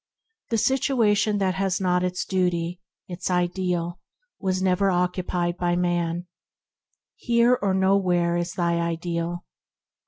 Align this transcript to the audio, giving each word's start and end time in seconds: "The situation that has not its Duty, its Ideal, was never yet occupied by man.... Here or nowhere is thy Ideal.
"The 0.49 0.57
situation 0.57 1.37
that 1.37 1.53
has 1.53 1.79
not 1.79 2.03
its 2.03 2.25
Duty, 2.25 2.81
its 3.07 3.29
Ideal, 3.29 3.99
was 4.39 4.59
never 4.59 4.89
yet 4.89 4.95
occupied 4.95 5.57
by 5.57 5.75
man.... 5.75 6.25
Here 7.17 7.53
or 7.61 7.75
nowhere 7.75 8.35
is 8.35 8.53
thy 8.53 8.79
Ideal. 8.79 9.45